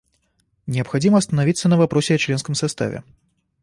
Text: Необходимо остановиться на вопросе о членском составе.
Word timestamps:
Необходимо 0.65 1.19
остановиться 1.19 1.69
на 1.69 1.77
вопросе 1.77 2.15
о 2.15 2.17
членском 2.17 2.55
составе. 2.55 3.03